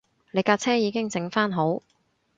[0.31, 1.83] 你架車已經整番好